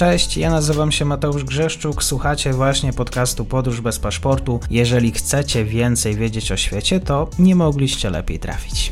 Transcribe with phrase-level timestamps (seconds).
[0.00, 4.60] Cześć, ja nazywam się Mateusz Grzeszczuk, słuchacie właśnie podcastu Podróż bez paszportu.
[4.70, 8.90] Jeżeli chcecie więcej wiedzieć o świecie, to nie mogliście lepiej trafić.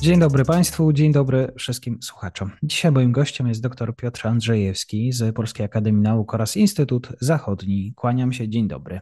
[0.00, 2.50] Dzień dobry Państwu, dzień dobry wszystkim słuchaczom.
[2.62, 7.92] Dzisiaj moim gościem jest dr Piotr Andrzejewski z Polskiej Akademii Nauk oraz Instytut Zachodni.
[7.96, 9.00] Kłaniam się, dzień dobry.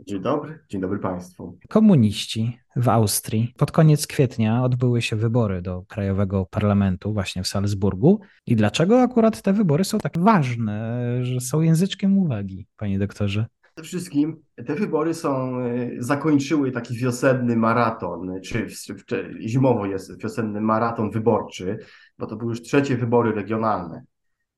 [0.00, 1.58] Dzień dobry, dzień dobry Państwu.
[1.68, 3.54] Komuniści w Austrii.
[3.56, 8.20] Pod koniec kwietnia odbyły się wybory do Krajowego Parlamentu właśnie w Salzburgu.
[8.46, 13.46] I dlaczego akurat te wybory są tak ważne, że są języczkiem uwagi, panie doktorze?
[13.74, 18.66] Przede wszystkim te wybory są, e, zakończyły taki wiosenny maraton, czy,
[19.06, 21.78] czy zimowo jest wiosenny maraton wyborczy,
[22.18, 24.04] bo to były już trzecie wybory regionalne.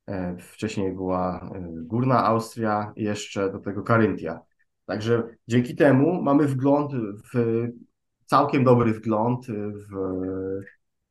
[0.07, 4.39] E, wcześniej była e, Górna Austria, jeszcze do tego Karyntia.
[4.89, 6.91] Także dzięki temu mamy wgląd
[7.33, 7.67] w
[8.25, 9.93] całkiem dobry wgląd w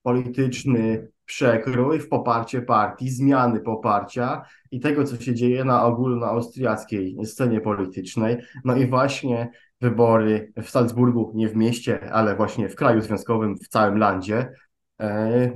[0.03, 7.61] polityczny przekrój, w poparcie partii, zmiany poparcia i tego, co się dzieje na ogólnoaustriackiej scenie
[7.61, 8.37] politycznej.
[8.65, 9.51] No i właśnie
[9.81, 14.53] wybory w Salzburgu, nie w mieście, ale właśnie w kraju związkowym, w całym landzie,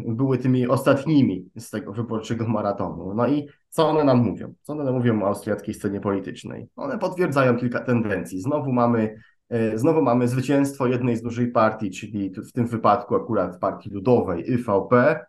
[0.06, 3.14] były tymi ostatnimi z tego wyborczego maratonu.
[3.14, 4.54] No i co one nam mówią?
[4.62, 6.68] Co one nam mówią o austriackiej scenie politycznej?
[6.76, 8.40] One potwierdzają kilka tendencji.
[8.40, 9.16] Znowu mamy,
[9.48, 14.50] e, znowu mamy zwycięstwo jednej z dużej partii, czyli w tym wypadku akurat partii ludowej,
[14.52, 15.20] IVP.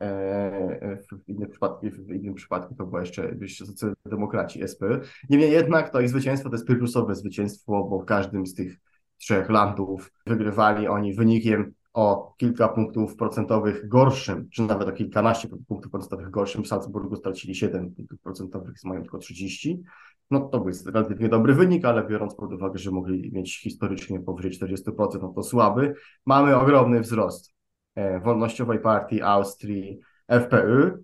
[0.00, 5.00] E, w innym przypadku, w innym przypadku to była jeszcze, jeszcze socjaldemokraci, SPÖ.
[5.30, 8.76] Niemniej jednak to ich zwycięstwo to jest pyrrusowe zwycięstwo, bo w każdym z tych
[9.18, 15.92] trzech landów wygrywali oni wynikiem o kilka punktów procentowych gorszym, czy nawet o kilkanaście punktów
[15.92, 16.64] procentowych gorszym.
[16.64, 19.82] W Salzburgu stracili 7 punktów procentowych, mają tylko 30.
[20.30, 24.50] No to był relatywnie dobry wynik, ale biorąc pod uwagę, że mogli mieć historycznie powyżej
[24.50, 25.94] 40%, no to słaby.
[26.26, 27.52] Mamy ogromny wzrost
[27.94, 30.98] e, wolnościowej partii Austrii, FPÖ,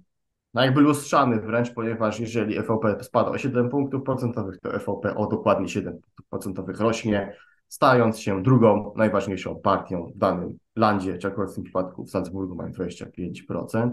[0.54, 5.26] no jakby lustrzany wręcz, ponieważ jeżeli FVP spada o 7 punktów procentowych, to FVP o
[5.26, 7.36] dokładnie 7 punktów procentowych rośnie
[7.68, 12.54] stając się drugą najważniejszą partią w danym landzie, czy akurat w tym przypadku w Salzburgu
[12.54, 13.90] mają 25%.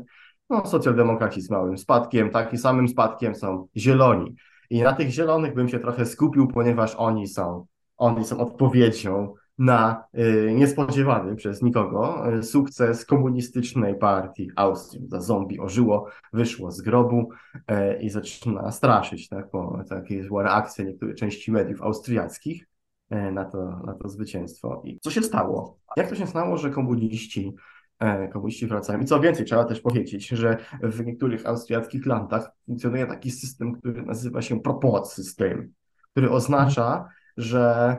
[0.49, 4.35] No, socjaldemokraci z małym spadkiem, takim samym spadkiem są zieloni.
[4.69, 7.65] I na tych zielonych bym się trochę skupił, ponieważ oni są,
[7.97, 15.07] oni są odpowiedzią na y, niespodziewany przez nikogo y, sukces komunistycznej partii Austrii.
[15.07, 19.29] Za zombie ożyło, wyszło z grobu y, i zaczyna straszyć.
[19.29, 19.49] Tak?
[19.51, 22.67] Bo takie była reakcja niektórych części mediów austriackich.
[23.09, 24.81] E, na to, na to zwycięstwo.
[24.85, 25.79] I co się stało?
[25.97, 27.55] Jak to się stało, że komuniści,
[27.99, 28.99] e, komuniści wracają?
[28.99, 34.03] I co więcej, trzeba też powiedzieć, że w niektórych austriackich landach funkcjonuje taki system, który
[34.03, 35.73] nazywa się proport system,
[36.11, 37.97] który oznacza, że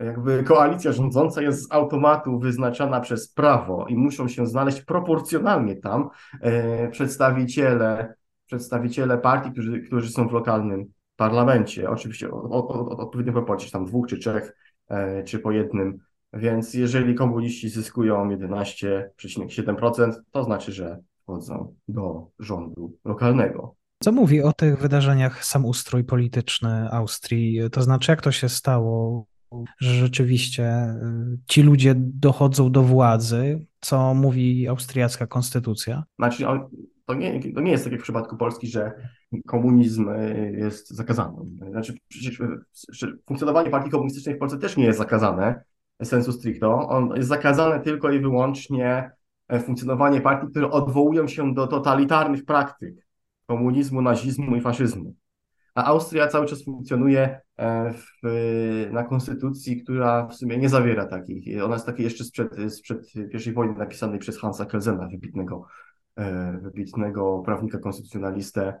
[0.00, 6.08] jakby koalicja rządząca jest z automatu wyznaczana przez prawo i muszą się znaleźć proporcjonalnie tam
[6.40, 8.14] e, przedstawiciele,
[8.46, 13.84] przedstawiciele partii, którzy, którzy są w lokalnym parlamencie, oczywiście o, o, o odpowiednim proporcji, tam
[13.84, 14.56] dwóch czy trzech,
[14.88, 15.98] e, czy po jednym,
[16.32, 23.74] więc jeżeli komuniści zyskują 11,7%, to znaczy, że wchodzą do rządu lokalnego.
[24.02, 27.60] Co mówi o tych wydarzeniach sam ustrój polityczny Austrii?
[27.72, 29.26] To znaczy, jak to się stało,
[29.80, 36.04] że rzeczywiście y, ci ludzie dochodzą do władzy, co mówi austriacka konstytucja?
[36.18, 36.44] Znaczy,
[37.06, 38.92] to nie, to nie jest tak jak w przypadku Polski, że
[39.46, 41.36] komunizm e, jest zakazany.
[41.70, 45.64] Znaczy, przecież e, funkcjonowanie partii komunistycznej w Polsce też nie jest zakazane,
[46.02, 46.88] sensu stricto.
[46.88, 49.10] On jest zakazane tylko i wyłącznie
[49.48, 53.06] e, funkcjonowanie partii, które odwołują się do totalitarnych praktyk
[53.46, 55.14] komunizmu, nazizmu i faszyzmu.
[55.74, 57.40] A Austria cały czas funkcjonuje
[57.94, 58.28] w,
[58.92, 61.64] na konstytucji, która w sumie nie zawiera takich.
[61.64, 63.12] Ona jest takiej jeszcze sprzed, sprzed
[63.46, 65.66] I wojny napisanej przez Hansa Kelsena, wybitnego
[66.62, 68.80] wybitnego prawnika konstytucjonalistę.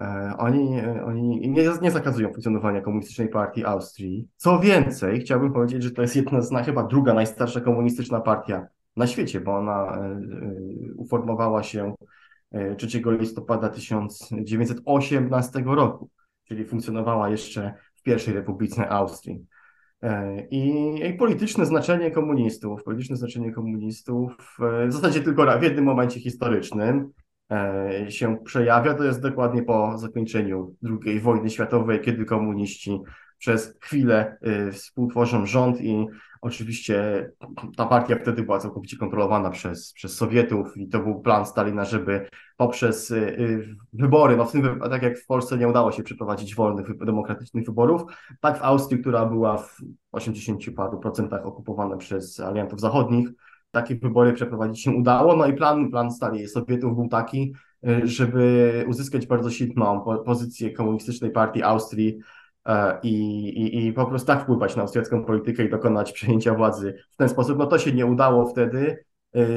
[0.00, 4.28] E, oni, e, oni nie, nie zakazują funkcjonowania komunistycznej partii Austrii.
[4.36, 8.66] Co więcej, chciałbym powiedzieć, że to jest jedna z, chyba druga najstarsza komunistyczna partia
[8.96, 9.98] na świecie, bo ona
[10.96, 11.94] uformowała się
[12.78, 16.10] 3 listopada 1918 roku,
[16.44, 19.46] czyli funkcjonowała jeszcze w pierwszej Republice Austrii.
[20.02, 26.20] E, I, polityczne znaczenie komunistów, polityczne znaczenie komunistów e, w zasadzie tylko w jednym momencie
[26.20, 27.25] historycznym e,
[28.08, 33.00] się przejawia, to jest dokładnie po zakończeniu II wojny światowej, kiedy komuniści
[33.38, 34.38] przez chwilę
[34.72, 36.06] współtworzą rząd i
[36.46, 37.28] Oczywiście
[37.76, 42.28] ta partia wtedy była całkowicie kontrolowana przez, przez Sowietów i to był plan Stalina, żeby
[42.56, 46.54] poprzez y, y, wybory, no w tym, tak jak w Polsce nie udało się przeprowadzić
[46.54, 48.02] wolnych, demokratycznych wyborów,
[48.40, 49.76] tak w Austrii, która była w
[50.12, 53.28] 80 paru procentach okupowana przez aliantów zachodnich,
[53.70, 55.36] takie wybory przeprowadzić się udało.
[55.36, 57.54] No i plan, plan stali Sowietów był taki,
[58.02, 62.18] żeby uzyskać bardzo silną pozycję komunistycznej partii Austrii
[63.02, 67.16] i, i, i po prostu tak wpływać na austriacką politykę i dokonać przejęcia władzy w
[67.16, 67.58] ten sposób.
[67.58, 69.04] No to się nie udało wtedy.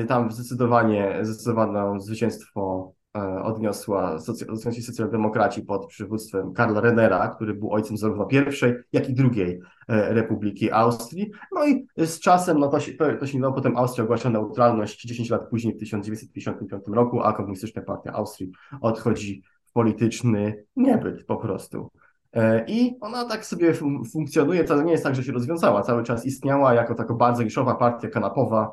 [0.07, 7.97] Tam zdecydowanie, zdecydowane zwycięstwo E, odniosła socj socjaldemokraci pod przywództwem Karla Renera, który był ojcem
[7.97, 11.31] zarówno pierwszej, jak i drugiej e, Republiki Austrii.
[11.51, 15.01] No i z czasem, no to się, to, to się no, potem Austria ogłasza neutralność
[15.01, 18.51] 10 lat później, w 1955 roku, a Komunistyczna Partia Austrii
[18.81, 21.89] odchodzi w polityczny niebyt po prostu.
[22.33, 23.73] E, I ona tak sobie
[24.11, 27.75] funkcjonuje, to nie jest tak, że się rozwiązała, cały czas istniała jako taka bardzo niszowa
[27.75, 28.71] partia kanapowa,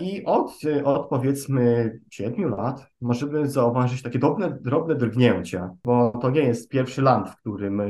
[0.00, 0.52] I od,
[0.84, 7.02] od powiedzmy siedmiu lat możemy zauważyć takie drobne, drobne drgnięcia, bo to nie jest pierwszy
[7.02, 7.82] land, w którym,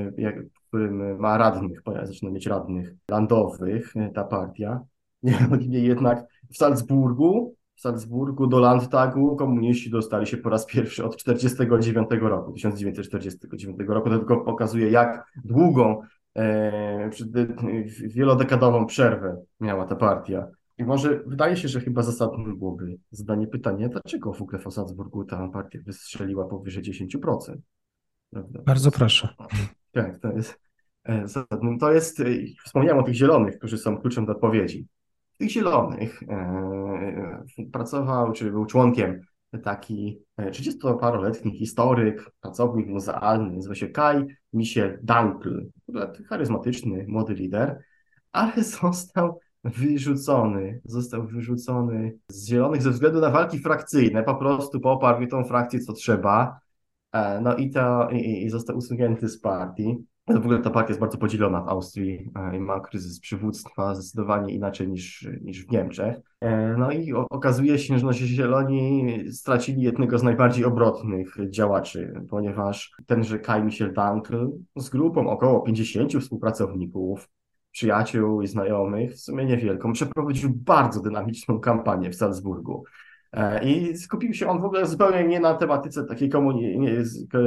[0.55, 4.81] w którym ma radnych, zaczyna mieć radnych landowych e, ta partia.
[5.23, 11.17] Niemniej jednak w Salzburgu, w Salzburgu do Landtagu komuniści dostali się po raz pierwszy od
[11.17, 14.11] 1949 roku, 1949 roku.
[14.11, 16.03] To tylko pokazuje, jak długą,
[16.37, 17.11] e,
[18.07, 20.47] wielodekadową przerwę miała ta partia
[20.79, 25.25] i może wydaje się, że chyba zasadne byłoby zadanie pytania, dlaczego w ogóle w Salzburgu
[25.25, 27.57] ta partia wystrzeliła powyżej 10%.
[28.31, 28.63] Prawda?
[28.67, 29.29] Bardzo proszę.
[29.93, 30.61] Tak, to jest
[31.05, 31.79] e, zasadne.
[31.79, 32.25] To jest, e,
[32.65, 34.87] wspomniałem o tych zielonych, którzy są kluczem do odpowiedzi.
[35.39, 39.21] Tych zielonych e, pracował, czy był członkiem
[39.63, 45.67] taki 30-paroletni historyk, pracownik muzealny, nazywa się Kai Michel Dankl,
[46.29, 47.85] charyzmatyczny, młody lider,
[48.33, 55.27] ale został wyrzucony, został wyrzucony z Zielonych ze względu na walki frakcyjne, po prostu poparł
[55.27, 56.61] tą frakcję, co trzeba,
[57.13, 59.97] e, no i, to, i, i został usunięty z partii.
[60.29, 64.55] W ogóle ta partia jest bardzo podzielona w Austrii e, i ma kryzys przywództwa zdecydowanie
[64.55, 66.17] inaczej niż, niż w Niemczech.
[66.41, 72.93] E, no i okazuje się, że no, Zieloni stracili jednego z najbardziej obrotnych działaczy, ponieważ
[73.07, 77.29] tenże Kai Michel Dankl z grupą około 50 współpracowników
[77.75, 82.85] przyjaciół i znajomych, w sumie niewielką, przeprowadził bardzo dynamiczną kampanię w Salzburgu.
[83.33, 86.79] E, I skupił się on w ogóle zupełnie nie na tematyce takiej komuni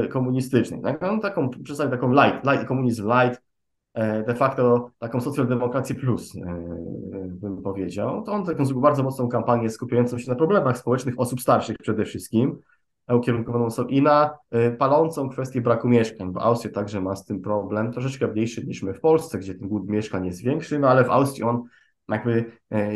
[0.10, 0.82] komunistycznej.
[0.82, 1.04] Tak?
[1.04, 3.42] On taką, przedstawił taką light, light, komunizm light,
[3.94, 6.40] e, de facto taką socjaldemokrację plus, e,
[7.28, 8.24] bym powiedział.
[8.24, 12.62] To on taką bardzo mocną kampanię skupiającą się na problemach społecznych osób starszych przede wszystkim,
[13.16, 17.42] ukierunkowaną są i na y, palącą kwestię braku mieszkań, bo Austria także ma z tym
[17.42, 21.04] problem, troszeczkę mniejszy niż my w Polsce, gdzie ten głód mieszkań jest większy, no ale
[21.04, 21.64] w Austrii on
[22.10, 22.46] jakby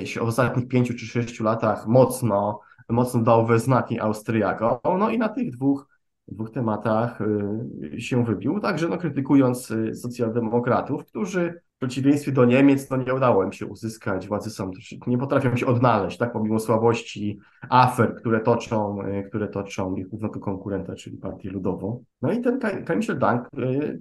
[0.01, 2.59] y, się w ostatnich pięciu czy sześciu latach mocno,
[2.89, 5.90] mocno dał we znaki Austriakom, no i na tych dwóch
[6.31, 13.13] dwóch tematach y, się wybił, także no, krytykując socjaldemokratów, którzy przeciwieństwie do Niemiec, no nie
[13.13, 14.71] udało im się uzyskać władzy są,
[15.07, 17.39] nie potrafią się odnaleźć, tak, pomimo słabości
[17.69, 22.03] afer, które toczą, e, które toczą ich głównego konkurenta, czyli Partię Ludową.
[22.21, 23.49] No i ten Kamil Dank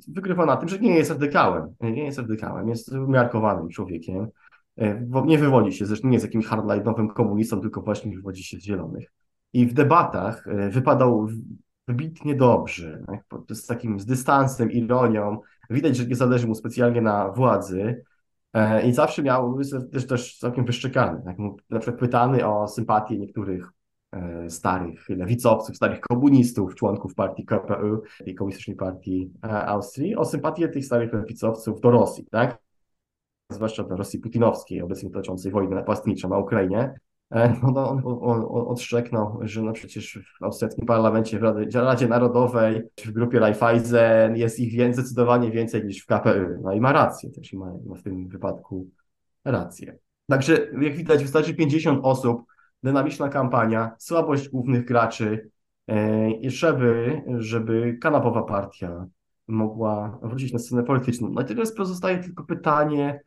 [0.09, 4.27] wygrywa na tym, że nie jest radykałem, nie jest radykałem, jest umiarkowanym człowiekiem,
[5.27, 9.13] nie wywodzi się, zresztą nie jest jakimś hardline'owym komunistą, tylko właśnie wywodzi się z zielonych.
[9.53, 11.29] I w debatach wypadał
[11.91, 13.05] wybitnie dobrze,
[13.51, 15.41] z takim z dystansem, ironią.
[15.71, 18.05] Widać, że nie zależy mu specjalnie na władzy
[18.53, 19.59] e, i zawsze miał
[19.93, 21.23] też, też całkiem wyszczekany.
[21.25, 21.37] Tak?
[21.71, 23.71] Na przykład pytany o sympatię niektórych
[24.13, 30.69] e, starych lewicowców, starych komunistów, członków partii KPU, tej komunistycznej partii e, Austrii, o sympatię
[30.69, 32.59] tych starych lewicowców do Rosji, tak?
[33.53, 36.95] zwłaszcza do Rosji putinowskiej, obecnie toczącej wojnę napastniczą na Ukrainie.
[37.31, 41.81] E, no, no, on, on, on odszczeknął, że no przecież w austriackim parlamencie, w Radzie,
[41.81, 46.63] Radzie Narodowej, w grupie Raiffeisen jest ich więcej, zdecydowanie więcej niż w KPU.
[46.63, 48.87] No i ma rację też, ma, ma w tym wypadku
[49.45, 49.99] rację.
[50.29, 52.43] Także jak widać, wystarczy 50 osób,
[52.83, 55.51] dynamiczna kampania, słabość głównych graczy
[55.89, 59.07] e, i żeby, żeby kanapowa partia
[59.49, 61.31] mogła wrócić na scenę polityczną.
[61.31, 63.21] No i teraz pozostaje tylko pytanie,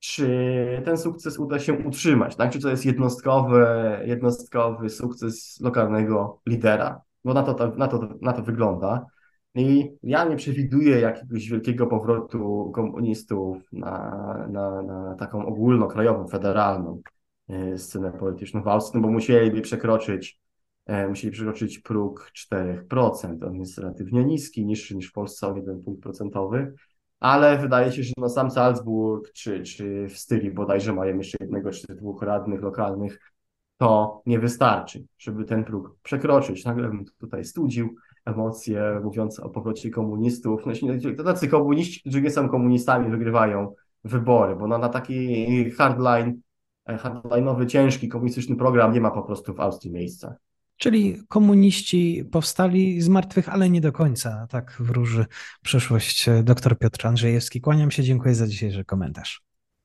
[0.00, 2.52] czy ten sukces uda się utrzymać, tak?
[2.52, 3.66] Czy to jest jednostkowy,
[4.04, 9.06] jednostkowy sukces lokalnego lidera, bo na to, na to, na to wygląda.
[9.54, 17.02] I ja nie przewiduję jakiegoś wielkiego powrotu komunistów na, na, na taką ogólnokrajową, federalną
[17.48, 20.40] e, scenę polityczną w Austrii, no bo musieliby przekroczyć,
[20.86, 23.46] e, musieli przekroczyć próg 4%.
[23.46, 26.74] On jest relatywnie niski, niższy niż w Polsce o 1 punkt procentowy
[27.20, 31.70] ale wydaje się, że no sam Salzburg czy, czy w styli bodajże mają jeszcze jednego
[31.70, 33.32] czy dwóch radnych lokalnych,
[33.76, 36.64] to nie wystarczy, żeby ten próg przekroczyć.
[36.64, 40.66] Nagle bym tutaj studził emocje mówiące o powrocie komunistów.
[40.66, 40.72] No,
[41.16, 43.74] to tacy komuniści, którzy nie są komunistami, wygrywają
[44.04, 46.40] wybory, bo no, na taki hardline
[46.88, 50.36] hardline'owy, ciężki, komunistyczny program nie ma po prostu w Austrii miejsca.
[50.80, 54.46] Czyli komuniści powstali z martwych, ale nie do końca.
[54.50, 55.26] Tak wróży
[55.62, 57.60] przyszłość dr Piotr Andrzejewski.
[57.60, 59.42] Kłaniam się, dziękuję za dzisiejszy komentarz.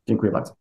[0.07, 0.55] Dziękuję bardzo.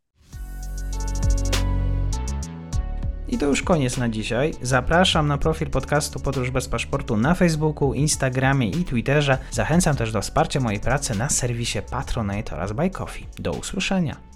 [3.27, 4.53] I to już koniec na dzisiaj.
[4.61, 9.37] Zapraszam na profil podcastu Podróż bez paszportu na Facebooku, Instagramie i Twitterze.
[9.51, 13.25] Zachęcam też do wsparcia mojej pracy na serwisie Patronite oraz Buy Coffee.
[13.39, 14.34] Do usłyszenia.